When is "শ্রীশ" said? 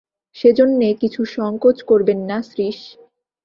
2.49-2.79